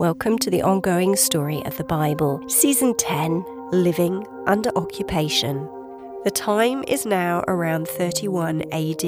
Welcome 0.00 0.38
to 0.38 0.50
the 0.50 0.62
ongoing 0.62 1.14
story 1.14 1.62
of 1.66 1.76
the 1.76 1.84
Bible, 1.84 2.42
Season 2.48 2.94
10 2.96 3.44
Living 3.70 4.26
Under 4.46 4.70
Occupation. 4.74 5.68
The 6.24 6.30
time 6.30 6.82
is 6.88 7.04
now 7.04 7.44
around 7.48 7.86
31 7.86 8.62
AD. 8.72 9.02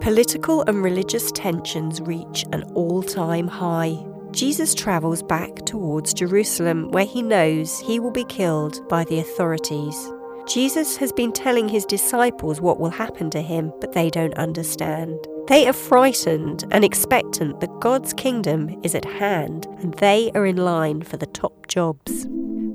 Political 0.00 0.62
and 0.68 0.84
religious 0.84 1.32
tensions 1.32 2.00
reach 2.02 2.44
an 2.52 2.62
all 2.76 3.02
time 3.02 3.48
high. 3.48 3.98
Jesus 4.30 4.72
travels 4.72 5.20
back 5.20 5.52
towards 5.66 6.14
Jerusalem, 6.14 6.92
where 6.92 7.06
he 7.06 7.22
knows 7.22 7.80
he 7.80 7.98
will 7.98 8.12
be 8.12 8.24
killed 8.26 8.88
by 8.88 9.02
the 9.02 9.18
authorities. 9.18 10.12
Jesus 10.46 10.96
has 10.98 11.10
been 11.12 11.32
telling 11.32 11.68
his 11.68 11.84
disciples 11.84 12.60
what 12.60 12.78
will 12.78 12.90
happen 12.90 13.30
to 13.30 13.42
him, 13.42 13.72
but 13.80 13.94
they 13.94 14.08
don't 14.10 14.34
understand. 14.34 15.18
They 15.48 15.66
are 15.66 15.72
frightened 15.72 16.64
and 16.70 16.84
expectant 16.84 17.60
that 17.60 17.80
God's 17.80 18.12
kingdom 18.12 18.80
is 18.82 18.94
at 18.94 19.04
hand 19.04 19.66
and 19.80 19.94
they 19.94 20.30
are 20.34 20.46
in 20.46 20.56
line 20.56 21.02
for 21.02 21.16
the 21.16 21.26
top 21.26 21.66
jobs. 21.66 22.26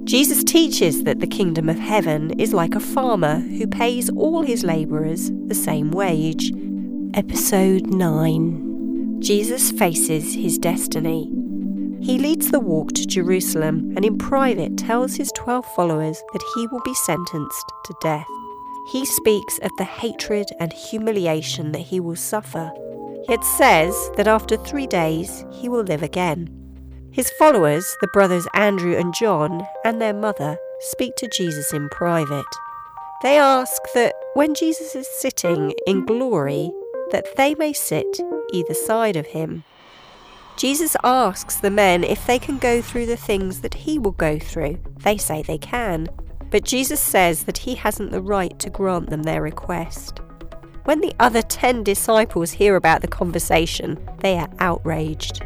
Jesus 0.03 0.44
teaches 0.44 1.04
that 1.04 1.20
the 1.20 1.27
kingdom 1.27 1.70
of 1.70 1.80
heaven 1.80 2.31
is 2.40 2.54
like 2.54 2.76
a 2.76 2.80
farmer 2.80 3.40
who 3.40 3.66
pays 3.66 4.09
all 4.12 4.41
his 4.41 4.63
labourers 4.63 5.31
the 5.48 5.55
same 5.55 5.91
wage. 5.91 6.52
Episode 7.13 7.88
9 7.88 9.21
Jesus 9.21 9.71
faces 9.71 10.35
his 10.35 10.57
destiny. 10.57 11.32
He 12.02 12.20
leads 12.20 12.52
the 12.52 12.59
walk 12.59 12.93
to 12.93 13.07
Jerusalem 13.07 13.93
and 13.95 14.05
in 14.05 14.18
private 14.18 14.77
tells 14.77 15.16
his 15.16 15.32
twelve 15.32 15.66
followers 15.73 16.21
that 16.34 16.43
he 16.54 16.68
will 16.68 16.82
be 16.84 16.93
sentenced 16.93 17.71
to 17.85 17.95
death. 18.02 18.27
He 18.91 19.05
speaks 19.05 19.57
of 19.59 19.71
the 19.77 19.84
hatred 19.84 20.48
and 20.59 20.71
humiliation 20.71 21.71
that 21.71 21.80
he 21.80 21.99
will 21.99 22.16
suffer, 22.16 22.71
yet 23.27 23.43
says 23.43 23.95
that 24.16 24.27
after 24.27 24.57
three 24.57 24.85
days 24.85 25.43
he 25.52 25.70
will 25.70 25.84
live 25.84 26.03
again. 26.03 26.49
His 27.12 27.31
followers, 27.40 27.95
the 28.02 28.09
brothers 28.13 28.48
Andrew 28.53 28.95
and 28.95 29.13
John, 29.13 29.66
and 29.84 29.99
their 29.99 30.13
mother, 30.13 30.57
speak 30.81 31.16
to 31.17 31.29
Jesus 31.29 31.73
in 31.73 31.90
private. 31.90 32.45
They 33.23 33.40
ask 33.40 33.82
that 33.93 34.13
when 34.34 34.54
Jesus 34.54 34.95
is 34.95 35.07
sitting 35.20 35.73
in 35.88 36.05
glory, 36.05 36.70
that 37.12 37.38
they 37.38 37.55
may 37.55 37.73
sit 37.73 38.20
either 38.51 38.73
side 38.73 39.15
of 39.15 39.27
him. 39.27 39.63
Jesus 40.57 40.95
asks 41.04 41.55
the 41.55 41.71
men 41.71 42.04
if 42.04 42.27
they 42.27 42.38
can 42.38 42.57
go 42.57 42.82
through 42.82 43.07
the 43.07 43.17
things 43.17 43.62
that 43.62 43.73
he 43.73 43.98
will 43.98 44.12
go 44.12 44.38
through. 44.38 44.77
They 44.98 45.17
say 45.17 45.41
they 45.41 45.57
can, 45.57 46.07
but 46.51 46.63
Jesus 46.63 46.99
says 46.99 47.43
that 47.43 47.57
he 47.57 47.76
hasn't 47.76 48.12
the 48.12 48.21
right 48.21 48.57
to 48.60 48.70
grant 48.70 49.10
them 49.10 49.24
their 49.24 49.41
request. 49.41 50.20
When 50.85 51.01
the 51.01 51.15
other 51.20 51.41
ten 51.41 51.84
disciples 51.84 52.51
hear 52.51 52.76
about 52.76 53.01
the 53.01 53.07
conversation, 53.07 53.99
they 54.20 54.38
are 54.38 54.49
outraged. 54.60 55.43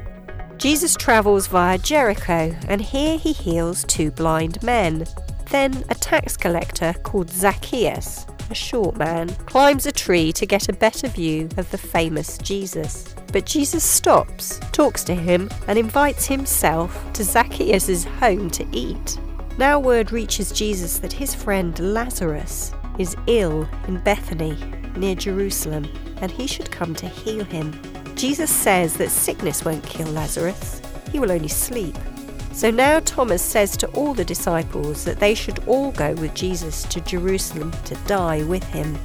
Jesus 0.57 0.95
travels 0.95 1.47
via 1.47 1.77
Jericho, 1.77 2.53
and 2.67 2.81
here 2.81 3.17
he 3.17 3.31
heals 3.31 3.85
two 3.85 4.11
blind 4.11 4.61
men. 4.61 5.05
Then 5.49 5.85
a 5.89 5.95
tax 5.95 6.35
collector 6.35 6.93
called 7.03 7.29
Zacchaeus, 7.29 8.25
a 8.49 8.53
short 8.53 8.97
man, 8.97 9.29
climbs 9.45 9.85
a 9.85 9.91
tree 9.91 10.33
to 10.33 10.45
get 10.45 10.67
a 10.67 10.73
better 10.73 11.07
view 11.07 11.47
of 11.55 11.71
the 11.71 11.77
famous 11.77 12.37
Jesus. 12.39 13.15
But 13.31 13.45
Jesus 13.45 13.83
stops, 13.83 14.59
talks 14.73 15.03
to 15.05 15.15
him, 15.15 15.49
and 15.67 15.79
invites 15.79 16.25
himself 16.25 17.13
to 17.13 17.23
Zacchaeus' 17.23 18.03
home 18.03 18.49
to 18.51 18.67
eat. 18.73 19.17
Now 19.59 19.77
word 19.77 20.13
reaches 20.13 20.53
Jesus 20.53 20.99
that 20.99 21.11
his 21.11 21.35
friend 21.35 21.77
Lazarus 21.93 22.71
is 22.97 23.17
ill 23.27 23.67
in 23.89 23.99
Bethany, 23.99 24.55
near 24.95 25.15
Jerusalem, 25.15 25.85
and 26.21 26.31
he 26.31 26.47
should 26.47 26.71
come 26.71 26.95
to 26.95 27.09
heal 27.09 27.43
him. 27.43 27.77
Jesus 28.15 28.49
says 28.49 28.93
that 28.93 29.09
sickness 29.09 29.65
won't 29.65 29.85
kill 29.85 30.07
Lazarus, 30.07 30.81
he 31.11 31.19
will 31.19 31.29
only 31.29 31.49
sleep. 31.49 31.97
So 32.53 32.71
now 32.71 33.01
Thomas 33.01 33.41
says 33.41 33.75
to 33.75 33.87
all 33.87 34.13
the 34.13 34.23
disciples 34.23 35.03
that 35.03 35.19
they 35.19 35.35
should 35.35 35.59
all 35.67 35.91
go 35.91 36.13
with 36.13 36.33
Jesus 36.33 36.83
to 36.83 37.01
Jerusalem 37.01 37.73
to 37.83 37.95
die 38.07 38.43
with 38.43 38.63
him. 38.63 38.97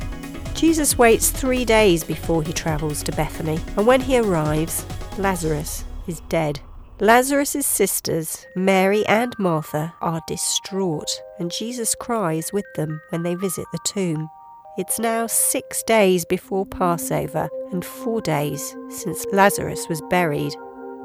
Jesus 0.55 0.97
waits 0.97 1.31
three 1.31 1.65
days 1.65 2.05
before 2.05 2.45
he 2.45 2.53
travels 2.53 3.03
to 3.03 3.11
Bethany, 3.11 3.59
and 3.77 3.89
when 3.89 4.01
he 4.01 4.19
arrives, 4.21 4.87
Lazarus 5.19 5.85
is 6.07 6.21
dead. 6.29 6.61
Lazarus' 7.05 7.67
sisters, 7.67 8.47
Mary 8.57 9.05
and 9.05 9.39
Martha, 9.39 9.93
are 10.01 10.23
distraught, 10.27 11.21
and 11.39 11.51
Jesus 11.51 11.95
cries 11.95 12.51
with 12.51 12.65
them 12.77 12.99
when 13.11 13.23
they 13.23 13.35
visit 13.35 13.67
the 13.73 13.79
tomb. 13.85 14.31
It's 14.79 14.99
now 14.99 15.27
six 15.27 15.83
days 15.83 16.25
before 16.25 16.65
Passover 16.65 17.51
and 17.73 17.85
four 17.85 18.23
days 18.23 18.75
since 18.89 19.27
Lazarus 19.33 19.87
was 19.87 20.01
buried. 20.09 20.55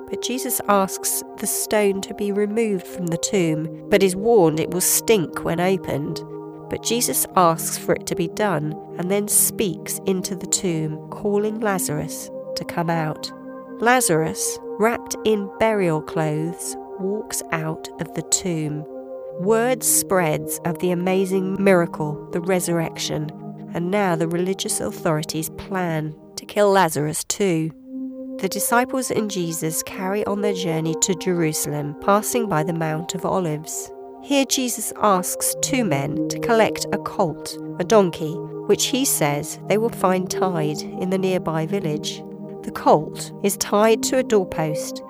But 0.10 0.22
Jesus 0.22 0.62
asks 0.70 1.22
the 1.36 1.48
stone 1.48 2.00
to 2.04 2.14
be 2.14 2.32
removed 2.32 2.88
from 2.88 3.08
the 3.08 3.18
tomb, 3.18 3.90
but 3.90 4.02
is 4.02 4.16
warned 4.16 4.62
it 4.62 4.72
will 4.72 4.80
stink 4.80 5.44
when 5.44 5.60
opened. 5.60 6.24
But 6.70 6.82
Jesus 6.82 7.26
asks 7.36 7.78
for 7.78 7.94
it 7.94 8.08
to 8.08 8.16
be 8.16 8.30
done 8.30 8.74
and 8.98 9.12
then 9.12 9.28
speaks 9.28 10.00
into 10.06 10.38
the 10.38 10.48
tomb, 10.48 11.10
calling 11.10 11.60
Lazarus 11.60 12.30
to 12.56 12.64
come 12.64 12.90
out. 12.90 13.30
Lazarus, 13.82 14.60
wrapped 14.80 15.16
in 15.26 15.52
burial 15.60 16.02
clothes, 16.02 16.76
walks 17.00 17.44
out 17.52 17.90
of 18.00 18.14
the 18.14 18.22
tomb. 18.32 18.86
Word 19.42 19.84
spreads 19.84 20.60
of 20.64 20.80
the 20.80 20.92
amazing 20.92 21.62
miracle, 21.62 22.30
the 22.32 22.40
resurrection, 22.40 23.30
and 23.74 23.92
now 23.92 24.16
the 24.16 24.28
religious 24.28 24.80
authorities 24.80 25.50
plan 25.52 26.16
to 26.38 26.46
kill 26.46 26.72
Lazarus 26.72 27.26
too. 27.26 27.72
The 28.40 28.48
disciples 28.48 29.12
and 29.12 29.30
Jesus 29.30 29.84
carry 29.84 30.26
on 30.26 30.40
their 30.40 30.54
journey 30.54 30.96
to 31.02 31.14
Jerusalem, 31.16 31.94
passing 32.00 32.48
by 32.48 32.64
the 32.64 32.74
Mount 32.74 33.16
of 33.16 33.26
Olives. 33.26 33.92
Here 34.24 34.46
Jesus 34.46 34.94
asks 35.02 35.56
two 35.62 35.84
men 35.84 36.30
to 36.30 36.40
collect 36.40 36.86
a 36.94 36.98
colt, 37.00 37.58
a 37.80 37.84
donkey, 37.84 38.34
which 38.68 38.86
he 38.88 39.04
says 39.04 39.60
they 39.68 39.78
will 39.78 39.90
find 39.90 40.32
tied 40.32 40.82
in 40.82 41.10
the 41.10 41.18
nearby 41.18 41.66
village. 41.66 42.24
The 42.70 42.76
colt 42.76 43.32
is 43.42 43.58
tied 43.58 44.04
to 44.04 44.20
a 44.20 44.24
doorpost. 44.24 45.02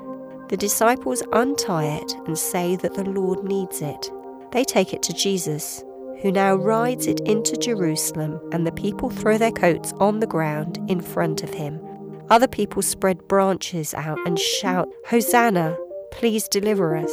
The 0.47 0.56
disciples 0.56 1.22
untie 1.34 1.88
it 1.97 2.14
and 2.25 2.38
say 2.38 2.78
that 2.78 2.94
the 2.94 3.03
Lord 3.03 3.44
needs 3.44 3.81
it. 3.81 4.09
They 4.53 4.64
take 4.64 4.94
it 4.94 5.03
to 5.03 5.14
Jesus, 5.14 5.84
who 6.22 6.31
now 6.31 6.56
rides 6.56 7.06
it 7.06 7.20
into 7.20 7.58
Jerusalem, 7.58 8.40
and 8.53 8.66
the 8.66 8.72
people 8.72 9.09
throw 9.09 9.38
their 9.38 9.52
coats 9.52 9.92
on 10.00 10.22
the 10.22 10.25
ground 10.25 10.80
in 10.88 11.02
front 11.02 11.44
of 11.44 11.53
him. 11.53 11.81
Other 12.30 12.47
people 12.47 12.81
spread 12.81 13.28
branches 13.28 13.94
out 13.94 14.20
and 14.26 14.40
shout, 14.40 14.88
Hosanna! 15.08 15.76
Please 16.12 16.47
deliver 16.47 16.96
us. 16.96 17.12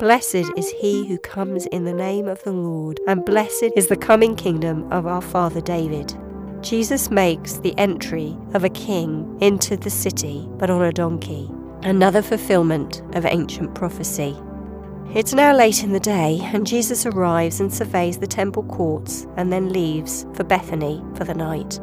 Blessed 0.00 0.50
is 0.56 0.74
he 0.80 1.06
who 1.06 1.16
comes 1.18 1.66
in 1.66 1.84
the 1.84 1.94
name 1.94 2.26
of 2.26 2.42
the 2.42 2.50
Lord, 2.50 2.98
and 3.06 3.24
blessed 3.24 3.70
is 3.76 3.86
the 3.86 3.96
coming 3.96 4.34
kingdom 4.34 4.92
of 4.92 5.06
our 5.06 5.22
father 5.22 5.60
David. 5.60 6.12
Jesus 6.66 7.12
makes 7.12 7.58
the 7.58 7.78
entry 7.78 8.36
of 8.52 8.64
a 8.64 8.68
king 8.68 9.38
into 9.40 9.76
the 9.76 9.88
city, 9.88 10.48
but 10.58 10.68
on 10.68 10.82
a 10.82 10.90
donkey, 10.90 11.48
another 11.82 12.22
fulfillment 12.22 13.02
of 13.14 13.24
ancient 13.24 13.72
prophecy. 13.76 14.36
It's 15.14 15.32
now 15.32 15.54
late 15.54 15.84
in 15.84 15.92
the 15.92 16.00
day, 16.00 16.40
and 16.42 16.66
Jesus 16.66 17.06
arrives 17.06 17.60
and 17.60 17.72
surveys 17.72 18.18
the 18.18 18.26
temple 18.26 18.64
courts 18.64 19.28
and 19.36 19.52
then 19.52 19.72
leaves 19.72 20.26
for 20.34 20.42
Bethany 20.42 21.00
for 21.14 21.22
the 21.22 21.34
night. 21.34 21.78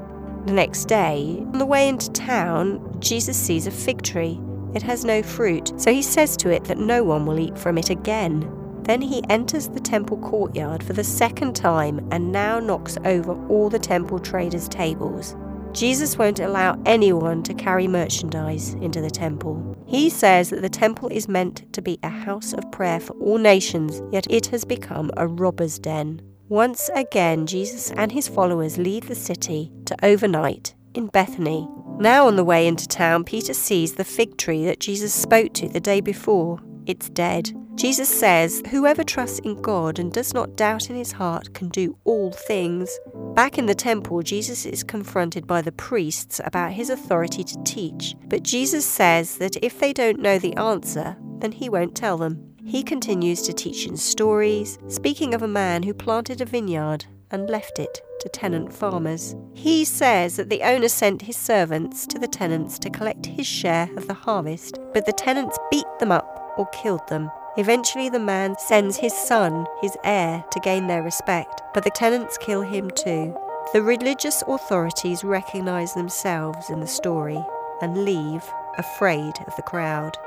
The 0.47 0.51
next 0.51 0.89
day, 0.89 1.37
on 1.53 1.59
the 1.59 1.65
way 1.65 1.87
into 1.87 2.11
town, 2.11 2.97
Jesus 2.99 3.37
sees 3.37 3.67
a 3.67 3.71
fig 3.71 4.01
tree. 4.01 4.37
It 4.75 4.81
has 4.81 5.05
no 5.05 5.23
fruit, 5.23 5.71
so 5.77 5.93
he 5.93 6.01
says 6.01 6.35
to 6.37 6.49
it 6.49 6.65
that 6.65 6.77
no 6.77 7.05
one 7.05 7.25
will 7.25 7.39
eat 7.39 7.57
from 7.57 7.77
it 7.77 7.89
again. 7.89 8.41
Then 8.83 9.01
he 9.01 9.23
enters 9.29 9.69
the 9.69 9.79
temple 9.79 10.17
courtyard 10.17 10.83
for 10.83 10.93
the 10.93 11.03
second 11.03 11.55
time 11.55 12.07
and 12.11 12.31
now 12.31 12.59
knocks 12.59 12.97
over 13.05 13.33
all 13.47 13.69
the 13.69 13.79
temple 13.79 14.19
traders' 14.19 14.67
tables. 14.67 15.35
Jesus 15.73 16.17
won't 16.17 16.39
allow 16.39 16.79
anyone 16.85 17.41
to 17.43 17.53
carry 17.53 17.87
merchandise 17.87 18.75
into 18.75 19.01
the 19.01 19.09
temple. 19.09 19.75
He 19.87 20.09
says 20.09 20.51
that 20.51 20.61
the 20.61 20.69
temple 20.69 21.09
is 21.09 21.27
meant 21.27 21.71
to 21.73 21.81
be 21.81 21.97
a 22.03 22.09
house 22.09 22.53
of 22.53 22.71
prayer 22.71 22.99
for 22.99 23.13
all 23.13 23.39
nations, 23.39 24.01
yet 24.11 24.27
it 24.29 24.47
has 24.47 24.65
become 24.65 25.09
a 25.17 25.27
robber's 25.27 25.79
den. 25.79 26.21
Once 26.47 26.91
again, 26.93 27.47
Jesus 27.47 27.91
and 27.91 28.11
his 28.11 28.27
followers 28.27 28.77
leave 28.77 29.07
the 29.07 29.15
city 29.15 29.71
to 29.85 29.95
overnight 30.05 30.75
in 30.93 31.07
Bethany. 31.07 31.67
Now, 31.97 32.27
on 32.27 32.35
the 32.35 32.43
way 32.43 32.67
into 32.67 32.87
town, 32.87 33.23
Peter 33.23 33.53
sees 33.53 33.95
the 33.95 34.03
fig 34.03 34.37
tree 34.37 34.65
that 34.65 34.79
Jesus 34.79 35.13
spoke 35.13 35.53
to 35.53 35.69
the 35.69 35.79
day 35.79 36.01
before. 36.01 36.59
It's 36.85 37.09
dead. 37.09 37.51
Jesus 37.75 38.07
says, 38.07 38.61
Whoever 38.69 39.03
trusts 39.03 39.39
in 39.39 39.61
God 39.61 39.99
and 39.99 40.11
does 40.11 40.33
not 40.33 40.55
doubt 40.55 40.89
in 40.89 40.95
his 40.95 41.11
heart 41.11 41.53
can 41.53 41.69
do 41.69 41.97
all 42.03 42.31
things. 42.31 42.99
Back 43.33 43.57
in 43.57 43.65
the 43.65 43.75
temple, 43.75 44.21
Jesus 44.21 44.65
is 44.65 44.83
confronted 44.83 45.47
by 45.47 45.61
the 45.61 45.71
priests 45.71 46.39
about 46.43 46.71
his 46.71 46.89
authority 46.89 47.43
to 47.43 47.63
teach, 47.63 48.15
but 48.27 48.43
Jesus 48.43 48.85
says 48.85 49.37
that 49.37 49.57
if 49.63 49.79
they 49.79 49.91
don't 49.91 50.19
know 50.19 50.37
the 50.37 50.55
answer, 50.55 51.17
then 51.39 51.51
he 51.51 51.67
won't 51.67 51.95
tell 51.95 52.17
them. 52.17 52.53
He 52.63 52.83
continues 52.83 53.41
to 53.41 53.53
teach 53.53 53.85
in 53.87 53.97
stories, 53.97 54.77
speaking 54.87 55.33
of 55.33 55.41
a 55.41 55.47
man 55.47 55.83
who 55.83 55.93
planted 55.93 56.39
a 56.39 56.45
vineyard 56.45 57.05
and 57.31 57.49
left 57.49 57.79
it 57.79 58.01
to 58.21 58.29
tenant 58.29 58.71
farmers. 58.71 59.35
He 59.53 59.83
says 59.83 60.37
that 60.37 60.49
the 60.49 60.61
owner 60.61 60.87
sent 60.87 61.23
his 61.23 61.35
servants 61.35 62.07
to 62.07 62.19
the 62.19 62.27
tenants 62.27 62.77
to 62.79 62.89
collect 62.89 63.25
his 63.25 63.47
share 63.47 63.89
of 63.97 64.07
the 64.07 64.13
harvest, 64.13 64.77
but 64.93 65.05
the 65.05 65.11
tenants 65.11 65.57
beat 65.71 65.87
them 65.99 66.11
up 66.11 66.53
or 66.57 66.67
killed 66.67 67.05
them. 67.09 67.29
Eventually, 67.55 68.09
the 68.09 68.19
man 68.19 68.55
sends 68.57 68.97
his 68.97 69.13
son, 69.13 69.67
his 69.81 69.95
heir, 70.03 70.43
to 70.51 70.59
gain 70.59 70.87
their 70.87 71.03
respect, 71.03 71.61
but 71.73 71.83
the 71.83 71.91
tenants 71.91 72.37
kill 72.39 72.61
him 72.61 72.89
too. 72.89 73.37
The 73.73 73.81
religious 73.81 74.43
authorities 74.47 75.23
recognize 75.23 75.93
themselves 75.93 76.69
in 76.69 76.79
the 76.79 76.87
story 76.87 77.43
and 77.81 78.05
leave, 78.05 78.43
afraid 78.77 79.33
of 79.45 79.55
the 79.55 79.61
crowd. 79.61 80.17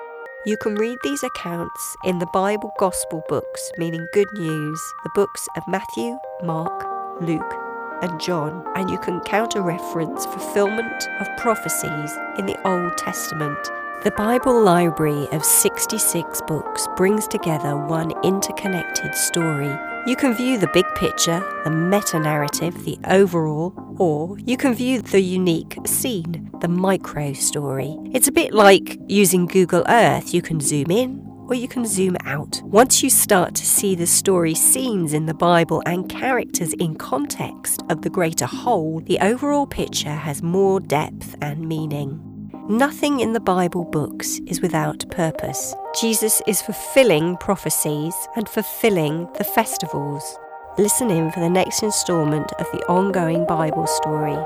You 0.44 0.56
can 0.56 0.76
read 0.76 0.98
these 1.02 1.24
accounts 1.24 1.96
in 2.04 2.20
the 2.20 2.28
Bible 2.32 2.72
Gospel 2.78 3.24
books, 3.28 3.72
meaning 3.76 4.06
good 4.12 4.32
news, 4.34 4.80
the 5.02 5.10
books 5.16 5.48
of 5.56 5.66
Matthew, 5.66 6.16
Mark, 6.44 6.86
Luke, 7.20 7.54
and 8.02 8.20
John, 8.20 8.64
and 8.76 8.88
you 8.88 8.98
can 8.98 9.20
counter 9.22 9.62
reference 9.62 10.26
fulfillment 10.26 11.08
of 11.20 11.36
prophecies 11.38 12.12
in 12.38 12.46
the 12.46 12.60
Old 12.64 12.96
Testament. 12.96 13.58
The 14.04 14.12
Bible 14.12 14.62
library 14.62 15.26
of 15.32 15.44
66 15.44 16.42
books 16.46 16.86
brings 16.96 17.26
together 17.26 17.76
one 17.76 18.12
interconnected 18.22 19.14
story. 19.14 19.74
You 20.06 20.14
can 20.14 20.34
view 20.34 20.58
the 20.58 20.70
big 20.72 20.84
picture, 20.94 21.44
the 21.64 21.70
meta 21.70 22.20
narrative, 22.20 22.84
the 22.84 22.98
overall, 23.08 23.74
or 23.98 24.38
you 24.38 24.56
can 24.56 24.74
view 24.74 25.00
the 25.00 25.20
unique 25.20 25.78
scene, 25.86 26.50
the 26.60 26.68
micro 26.68 27.32
story. 27.32 27.96
It's 28.12 28.28
a 28.28 28.32
bit 28.32 28.52
like 28.52 28.98
using 29.08 29.46
Google 29.46 29.84
Earth. 29.88 30.32
You 30.32 30.42
can 30.42 30.60
zoom 30.60 30.90
in 30.90 31.26
or 31.48 31.54
you 31.54 31.66
can 31.66 31.86
zoom 31.86 32.16
out. 32.24 32.60
Once 32.64 33.02
you 33.02 33.10
start 33.10 33.54
to 33.56 33.66
see 33.66 33.94
the 33.94 34.06
story 34.06 34.54
scenes 34.54 35.14
in 35.14 35.26
the 35.26 35.34
Bible 35.34 35.82
and 35.86 36.08
characters 36.08 36.74
in 36.74 36.96
context 36.96 37.82
of 37.88 38.02
the 38.02 38.10
greater 38.10 38.46
whole, 38.46 39.00
the 39.00 39.18
overall 39.20 39.66
picture 39.66 40.14
has 40.14 40.42
more 40.42 40.80
depth 40.80 41.34
and 41.40 41.66
meaning. 41.66 42.35
Nothing 42.68 43.20
in 43.20 43.32
the 43.32 43.38
Bible 43.38 43.84
books 43.84 44.40
is 44.48 44.60
without 44.60 45.08
purpose. 45.08 45.72
Jesus 46.00 46.42
is 46.48 46.60
fulfilling 46.60 47.36
prophecies 47.36 48.12
and 48.34 48.48
fulfilling 48.48 49.28
the 49.38 49.44
festivals. 49.44 50.36
Listen 50.76 51.08
in 51.08 51.30
for 51.30 51.38
the 51.38 51.48
next 51.48 51.84
instalment 51.84 52.52
of 52.58 52.66
the 52.72 52.84
ongoing 52.88 53.46
Bible 53.46 53.86
story. 53.86 54.36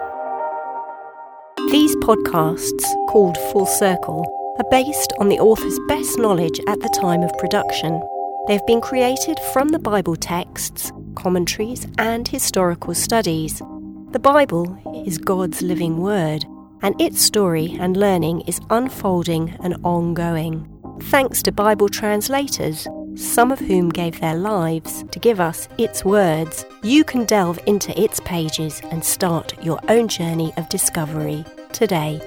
These 1.71 1.97
podcasts, 1.97 2.85
called 3.09 3.39
Full 3.53 3.65
Circle, 3.65 4.27
are 4.59 4.71
based 4.71 5.15
on 5.19 5.31
the 5.31 5.41
author's 5.41 5.79
best 5.89 6.19
knowledge 6.19 6.61
at 6.69 6.79
the 6.81 6.95
time 7.01 7.23
of 7.23 7.33
production. 7.39 8.03
They've 8.49 8.67
been 8.67 8.83
created 8.83 9.39
from 9.55 9.69
the 9.69 9.79
Bible 9.79 10.17
texts, 10.17 10.93
commentaries, 11.15 11.87
and 11.97 12.29
historical 12.29 12.95
studies. 12.95 13.63
The 14.11 14.21
Bible 14.21 14.79
is 15.07 15.17
God's 15.17 15.63
living 15.63 15.97
word, 16.03 16.45
and 16.83 17.01
its 17.01 17.21
story 17.21 17.77
and 17.81 17.97
learning 17.97 18.43
is 18.43 18.61
unfolding 18.71 19.57
and 19.63 19.77
ongoing. 19.85 20.67
Thanks 21.05 21.43
to 21.43 21.53
Bible 21.53 21.89
translators, 21.89 22.87
some 23.15 23.51
of 23.51 23.59
whom 23.59 23.89
gave 23.89 24.21
their 24.21 24.37
lives 24.37 25.05
to 25.11 25.19
give 25.19 25.41
us 25.41 25.69
its 25.79 26.05
words, 26.05 26.65
you 26.83 27.05
can 27.05 27.25
delve 27.25 27.59
into 27.67 27.99
its 28.01 28.21
pages 28.21 28.81
and 28.91 29.05
start 29.05 29.63
your 29.63 29.81
own 29.89 30.09
journey 30.09 30.53
of 30.57 30.69
discovery 30.69 31.45
today. 31.73 32.21